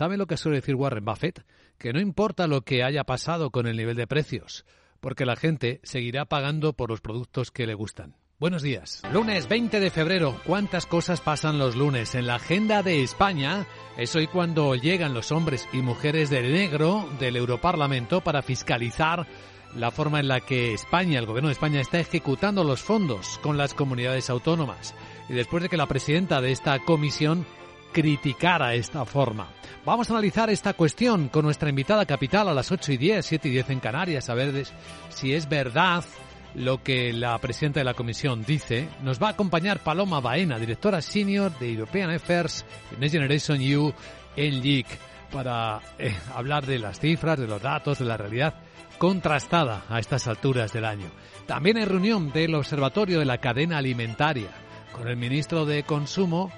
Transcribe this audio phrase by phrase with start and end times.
[0.00, 1.44] ¿Sabe lo que suele decir Warren Buffett?
[1.76, 4.64] Que no importa lo que haya pasado con el nivel de precios,
[4.98, 8.16] porque la gente seguirá pagando por los productos que le gustan.
[8.38, 9.02] Buenos días.
[9.12, 10.40] Lunes 20 de febrero.
[10.46, 12.14] ¿Cuántas cosas pasan los lunes?
[12.14, 13.66] En la agenda de España
[13.98, 19.26] es hoy cuando llegan los hombres y mujeres de negro del Europarlamento para fiscalizar
[19.76, 23.58] la forma en la que España, el gobierno de España, está ejecutando los fondos con
[23.58, 24.94] las comunidades autónomas.
[25.28, 27.44] Y después de que la presidenta de esta comisión
[27.92, 29.48] criticara esta forma.
[29.84, 33.48] Vamos a analizar esta cuestión con nuestra invitada capital a las 8 y 10, 7
[33.48, 34.66] y 10 en Canarias, a ver
[35.08, 36.04] si es verdad
[36.54, 38.88] lo que la presidenta de la comisión dice.
[39.02, 42.64] Nos va a acompañar Paloma Baena, directora senior de European Affairs
[42.98, 43.92] Next Generation EU
[44.36, 44.86] en LIC,
[45.32, 48.54] para eh, hablar de las cifras, de los datos, de la realidad
[48.98, 51.10] contrastada a estas alturas del año.
[51.46, 54.50] También hay reunión del Observatorio de la Cadena Alimentaria
[54.92, 56.52] con el ministro de Consumo,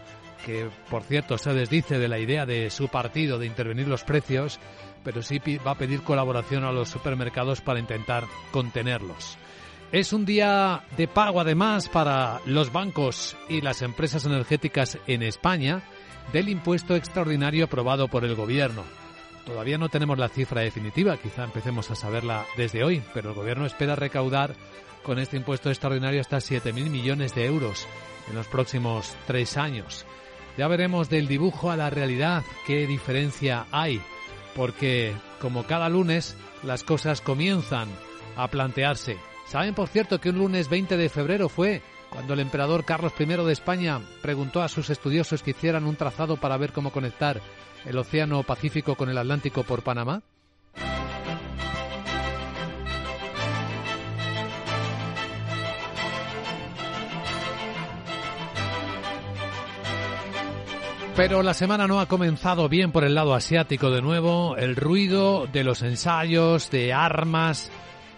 [0.45, 4.59] que por cierto se desdice de la idea de su partido de intervenir los precios,
[5.05, 9.39] pero sí va a pedir colaboración a los supermercados para intentar contenerlos.
[9.93, 15.83] Es un día de pago además para los bancos y las empresas energéticas en España
[16.33, 18.85] del impuesto extraordinario aprobado por el gobierno.
[19.45, 23.67] Todavía no tenemos la cifra definitiva, quizá empecemos a saberla desde hoy, pero el gobierno
[23.67, 24.55] espera recaudar
[25.03, 27.87] con este impuesto extraordinario hasta 7.000 millones de euros
[28.29, 30.07] en los próximos tres años.
[30.57, 34.01] Ya veremos del dibujo a la realidad qué diferencia hay,
[34.55, 37.89] porque como cada lunes las cosas comienzan
[38.37, 39.19] a plantearse
[39.53, 43.27] Saben, por cierto, que un lunes 20 de febrero fue cuando el emperador Carlos I
[43.27, 47.43] de España preguntó a sus estudiosos que hicieran un trazado para ver cómo conectar
[47.85, 50.23] el Océano Pacífico con el Atlántico por Panamá.
[61.23, 64.57] Pero la semana no ha comenzado bien por el lado asiático de nuevo.
[64.57, 67.71] El ruido de los ensayos de armas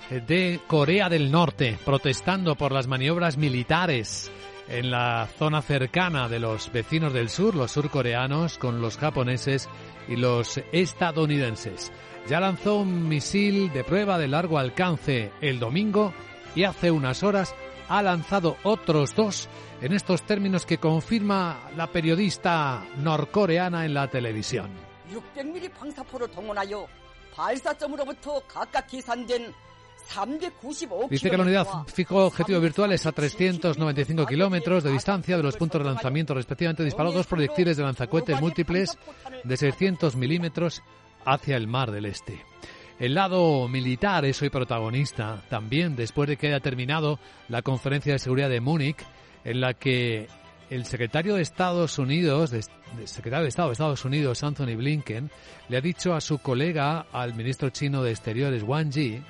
[0.08, 4.32] de Corea del Norte, protestando por las maniobras militares
[4.68, 9.68] en la zona cercana de los vecinos del sur, los surcoreanos, con los japoneses
[10.08, 11.92] y los estadounidenses.
[12.26, 16.14] Ya lanzó un misil de prueba de largo alcance el domingo
[16.54, 17.54] y hace unas horas
[17.88, 19.48] ha lanzado otros dos
[19.80, 24.70] en estos términos que confirma la periodista norcoreana en la televisión.
[31.08, 35.82] Dice que la unidad fijó objetivos virtuales a 395 kilómetros de distancia de los puntos
[35.82, 36.84] de lanzamiento respectivamente.
[36.84, 38.98] Disparó dos proyectiles de lanzacohetes múltiples
[39.42, 40.82] de 600 milímetros
[41.24, 42.44] hacia el Mar del Este.
[42.98, 47.18] El lado militar es hoy protagonista también después de que haya terminado
[47.48, 49.04] la conferencia de seguridad de Múnich
[49.44, 50.28] en la que
[50.70, 52.54] el secretario de Estados Unidos,
[53.04, 55.30] secretario de Estado de Estados Unidos, Anthony Blinken,
[55.68, 59.22] le ha dicho a su colega, al ministro chino de Exteriores, Wang Yi,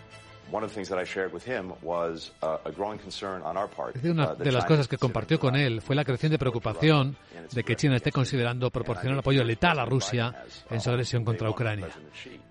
[4.10, 7.16] una de las cosas que compartió con él fue la creciente preocupación
[7.52, 11.88] de que China esté considerando proporcionar apoyo letal a Rusia en su agresión contra Ucrania.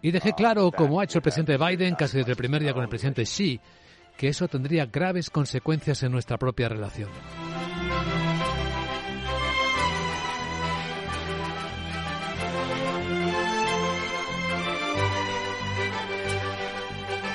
[0.01, 2.73] Y dejé uh, claro, como ha hecho el presidente Biden casi desde el primer día
[2.73, 3.59] con el presidente Xi,
[4.17, 7.09] que eso tendría graves consecuencias en nuestra propia relación.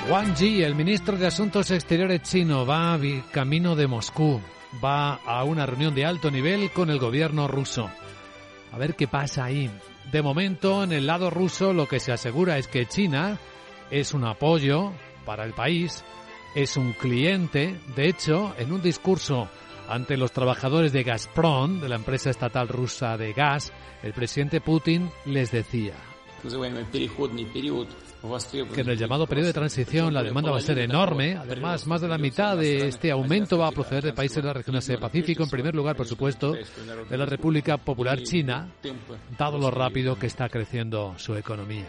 [0.09, 2.97] Wang Yi, el ministro de Asuntos Exteriores chino, va
[3.31, 4.41] camino de Moscú.
[4.83, 7.87] Va a una reunión de alto nivel con el gobierno ruso.
[8.71, 9.69] A ver qué pasa ahí.
[10.11, 13.37] De momento, en el lado ruso, lo que se asegura es que China
[13.91, 14.93] es un apoyo
[15.27, 16.03] para el país,
[16.55, 17.79] es un cliente.
[17.95, 19.47] De hecho, en un discurso
[19.87, 23.71] ante los trabajadores de Gazprom, de la empresa estatal rusa de gas,
[24.01, 25.93] el presidente Putin les decía
[28.73, 31.37] que en el llamado periodo de transición la demanda va a ser enorme.
[31.37, 34.53] Además, más de la mitad de este aumento va a proceder de países de la
[34.53, 35.43] región Asia Pacífico.
[35.43, 38.69] En primer lugar, por supuesto, de la República Popular China,
[39.37, 41.87] dado lo rápido que está creciendo su economía.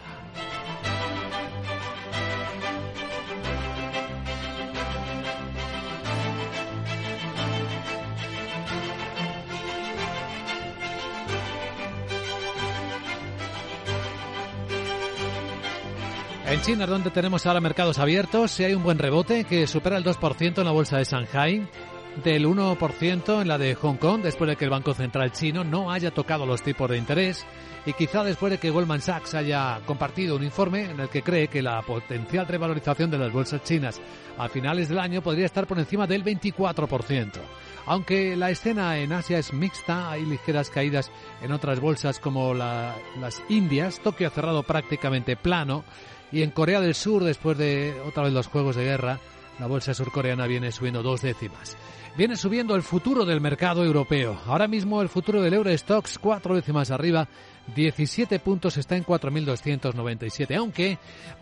[16.51, 20.03] En China, donde tenemos ahora mercados abiertos, si hay un buen rebote que supera el
[20.03, 21.65] 2% en la bolsa de Shanghai,
[22.25, 25.89] del 1% en la de Hong Kong, después de que el Banco Central chino no
[25.89, 27.45] haya tocado los tipos de interés
[27.85, 31.47] y quizá después de que Goldman Sachs haya compartido un informe en el que cree
[31.47, 34.01] que la potencial revalorización de las bolsas chinas
[34.37, 37.31] a finales del año podría estar por encima del 24%.
[37.85, 41.11] Aunque la escena en Asia es mixta, hay ligeras caídas
[41.41, 44.01] en otras bolsas como las Indias.
[44.01, 45.85] Tokio ha cerrado prácticamente plano.
[46.31, 49.19] Y en Corea del Sur, después de otra vez los juegos de guerra,
[49.59, 51.77] la bolsa surcoreana viene subiendo dos décimas.
[52.17, 54.37] Viene subiendo el futuro del mercado europeo.
[54.45, 57.27] Ahora mismo el futuro del Eurostox cuatro décimas arriba
[57.75, 60.97] 17 puntos, está en 4.297, aunque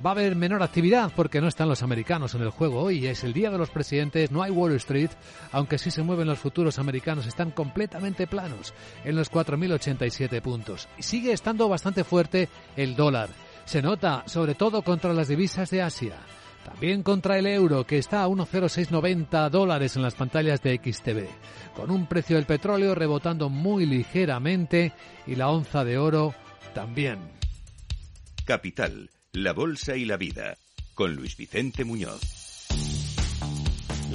[0.06, 2.82] va a haber menor actividad porque no están los americanos en el juego.
[2.82, 5.10] Hoy es el día de los presidentes, no hay Wall Street,
[5.52, 10.88] aunque sí se mueven los futuros americanos, están completamente planos en los 4.087 puntos.
[11.00, 13.30] Sigue estando bastante fuerte el dólar.
[13.70, 16.16] Se nota sobre todo contra las divisas de Asia.
[16.66, 21.28] También contra el euro, que está a 1,0690 dólares en las pantallas de XTV,
[21.76, 24.92] con un precio del petróleo rebotando muy ligeramente
[25.28, 26.34] y la onza de oro
[26.74, 27.20] también.
[28.44, 30.58] Capital, la Bolsa y la Vida,
[30.96, 32.66] con Luis Vicente Muñoz.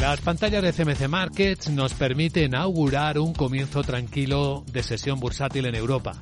[0.01, 5.77] Las pantallas de CMC Markets nos permiten augurar un comienzo tranquilo de sesión bursátil en
[5.77, 6.21] Europa.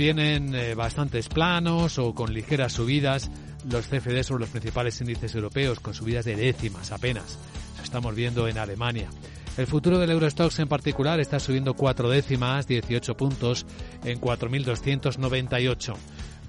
[0.00, 3.30] Tienen eh, bastantes planos o con ligeras subidas
[3.70, 7.38] los CFD sobre los principales índices europeos, con subidas de décimas apenas.
[7.82, 9.10] Estamos viendo en Alemania.
[9.58, 13.66] El futuro del Eurostox en particular está subiendo cuatro décimas, 18 puntos,
[14.02, 15.94] en 4.298.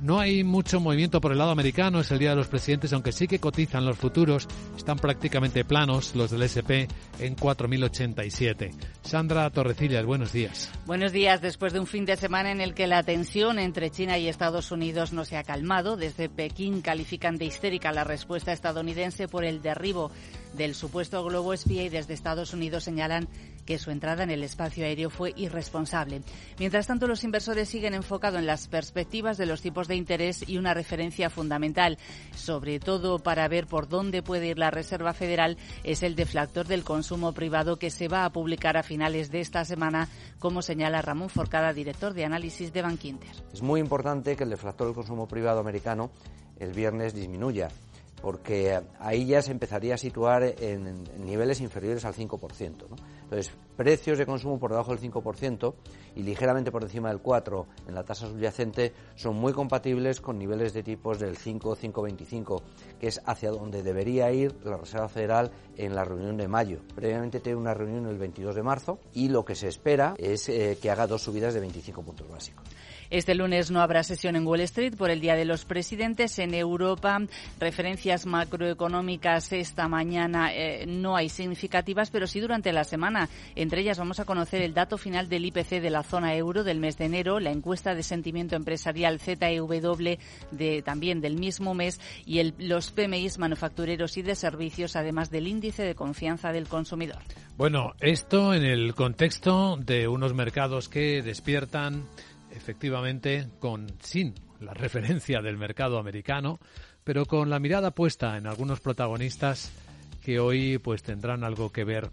[0.02, 3.12] No hay mucho movimiento por el lado americano, es el día de los presidentes, aunque
[3.12, 6.90] sí que cotizan los futuros, están prácticamente planos los del SP
[7.20, 8.72] en 4.087.
[9.04, 10.72] Sandra Torrecillas, buenos días.
[10.88, 11.40] Buenos días.
[11.40, 14.72] Después de un fin de semana en el que la tensión entre China y Estados
[14.72, 19.62] Unidos no se ha calmado, desde Pekín califican de histérica la respuesta estadounidense por el
[19.62, 20.10] derribo
[20.58, 23.30] del supuesto globo espía y desde Estados Unidos señalan
[23.66, 26.22] que su entrada en el espacio aéreo fue irresponsable.
[26.60, 30.58] Mientras tanto, los inversores siguen enfocados en las perspectivas de los tipos de interés y
[30.58, 31.98] una referencia fundamental,
[32.36, 36.84] sobre todo para ver por dónde puede ir la Reserva Federal, es el deflactor del
[36.84, 40.08] consumo privado que se va a publicar a finales de esta semana,
[40.40, 43.32] como señala Ramón Forcada, director de análisis de Bankinter.
[43.54, 46.12] Es muy importante que el deflactor del consumo privado americano
[46.60, 47.70] el viernes disminuya
[48.22, 52.86] porque ahí ya se empezaría a situar en, niveles inferiores al 5%.
[53.24, 55.74] Entonces, precios de consumo por debajo del 5%
[56.16, 60.74] y ligeramente por encima del 4% en la tasa subyacente son muy compatibles con niveles
[60.74, 62.62] de tipos del 5-5,25,
[63.00, 66.82] que es hacia donde debería ir la Reserva Federal en la reunión de mayo.
[66.94, 70.78] Previamente tiene una reunión el 22 de marzo y lo que se espera es eh,
[70.82, 72.66] que haga dos subidas de 25 puntos básicos.
[73.12, 76.40] Este lunes no habrá sesión en Wall Street por el Día de los Presidentes.
[76.40, 77.20] En Europa,
[78.26, 83.30] macroeconómicas esta mañana eh, no hay significativas, pero sí durante la semana.
[83.56, 86.80] Entre ellas vamos a conocer el dato final del IPC de la zona euro del
[86.80, 90.18] mes de enero, la encuesta de sentimiento empresarial ZEW
[90.52, 95.48] de, también del mismo mes y el, los PMIs manufactureros y de servicios, además del
[95.48, 97.20] índice de confianza del consumidor.
[97.58, 102.06] Bueno, esto en el contexto de unos mercados que despiertan
[102.52, 106.60] efectivamente con sin la referencia del mercado americano,
[107.04, 109.72] pero con la mirada puesta en algunos protagonistas
[110.24, 112.10] que hoy pues tendrán algo que ver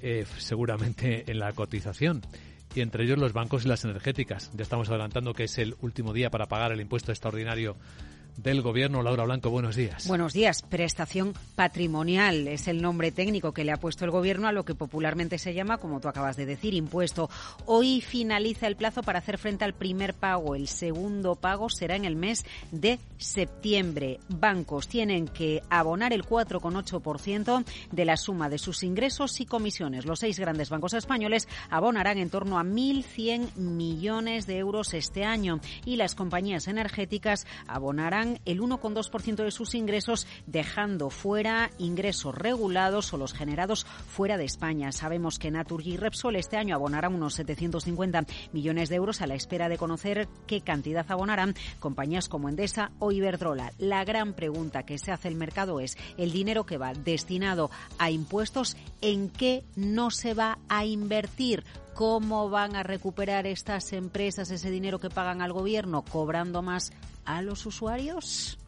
[0.00, 2.22] eh, seguramente en la cotización
[2.74, 4.50] y entre ellos los bancos y las energéticas.
[4.54, 7.76] Ya estamos adelantando que es el último día para pagar el impuesto extraordinario
[8.36, 9.02] del Gobierno.
[9.02, 10.06] Laura Blanco, buenos días.
[10.06, 10.62] Buenos días.
[10.62, 14.74] Prestación patrimonial es el nombre técnico que le ha puesto el Gobierno a lo que
[14.74, 17.28] popularmente se llama, como tú acabas de decir, impuesto.
[17.66, 20.54] Hoy finaliza el plazo para hacer frente al primer pago.
[20.54, 24.20] El segundo pago será en el mes de septiembre.
[24.28, 30.06] Bancos tienen que abonar el 4,8% de la suma de sus ingresos y comisiones.
[30.06, 35.60] Los seis grandes bancos españoles abonarán en torno a 1.100 millones de euros este año
[35.84, 43.16] y las compañías energéticas abonarán el 1,2% de sus ingresos, dejando fuera ingresos regulados o
[43.16, 44.92] los generados fuera de España.
[44.92, 49.34] Sabemos que Naturgy y Repsol este año abonarán unos 750 millones de euros a la
[49.34, 53.72] espera de conocer qué cantidad abonarán compañías como Endesa o Iberdrola.
[53.78, 58.10] La gran pregunta que se hace el mercado es el dinero que va destinado a
[58.10, 61.64] impuestos, ¿en qué no se va a invertir?
[61.94, 66.92] ¿Cómo van a recuperar estas empresas ese dinero que pagan al gobierno cobrando más
[67.24, 68.58] a los usuarios?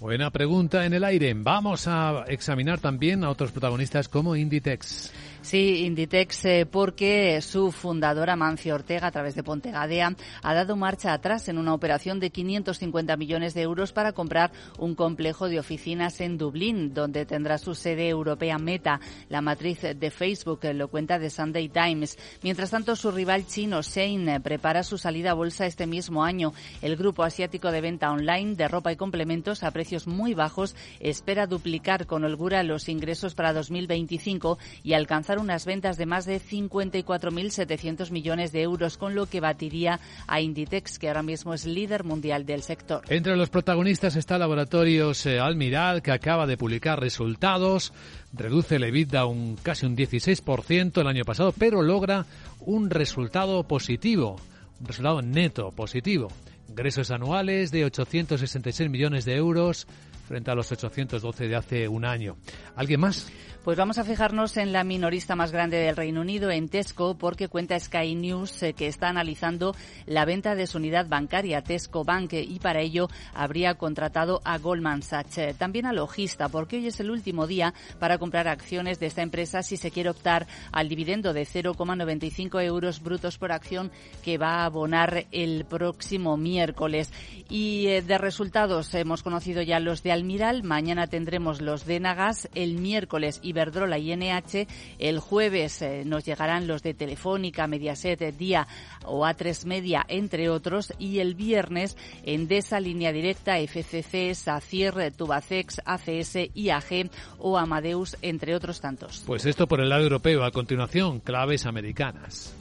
[0.00, 1.32] Buena pregunta en el aire.
[1.34, 5.12] Vamos a examinar también a otros protagonistas como Inditex.
[5.44, 11.12] Sí, Inditex, eh, porque su fundadora, Mancio Ortega, a través de Pontegadea, ha dado marcha
[11.12, 16.22] atrás en una operación de 550 millones de euros para comprar un complejo de oficinas
[16.22, 21.20] en Dublín, donde tendrá su sede europea Meta, la matriz de Facebook, eh, lo cuenta
[21.20, 22.16] The Sunday Times.
[22.42, 26.54] Mientras tanto, su rival chino, Shein, prepara su salida a bolsa este mismo año.
[26.80, 31.46] El grupo asiático de venta online de ropa y complementos a precios muy bajos espera
[31.46, 38.10] duplicar con holgura los ingresos para 2025 y alcanzar unas ventas de más de 54.700
[38.10, 42.46] millones de euros, con lo que batiría a Inditex, que ahora mismo es líder mundial
[42.46, 43.02] del sector.
[43.08, 47.92] Entre los protagonistas está Laboratorios eh, Almiral, que acaba de publicar resultados,
[48.32, 52.26] reduce el EBITDA un casi un 16% el año pasado, pero logra
[52.60, 54.36] un resultado positivo,
[54.80, 56.28] un resultado neto positivo.
[56.68, 59.86] Ingresos anuales de 866 millones de euros
[60.24, 62.36] frente a los 812 de hace un año.
[62.76, 63.30] ¿Alguien más?
[63.64, 67.48] Pues vamos a fijarnos en la minorista más grande del Reino Unido, en Tesco, porque
[67.48, 72.34] cuenta Sky News eh, que está analizando la venta de su unidad bancaria, Tesco Bank,
[72.34, 75.38] y para ello habría contratado a Goldman Sachs.
[75.38, 79.22] Eh, también a Logista, porque hoy es el último día para comprar acciones de esta
[79.22, 83.90] empresa si se quiere optar al dividendo de 0,95 euros brutos por acción
[84.22, 87.10] que va a abonar el próximo miércoles.
[87.48, 92.48] Y eh, de resultados hemos conocido ya los de Almiral, mañana tendremos los de Nagas,
[92.54, 94.68] el miércoles Iberdrola y NH.
[95.00, 98.68] El jueves eh, nos llegarán los de Telefónica, Mediaset, Día
[99.04, 100.92] o A3 Media, entre otros.
[101.00, 108.80] Y el viernes Endesa, Línea Directa, FCC, SACIR, Tubacex, ACS, IAG o Amadeus, entre otros
[108.80, 109.24] tantos.
[109.26, 110.44] Pues esto por el lado europeo.
[110.44, 112.54] A continuación, claves americanas.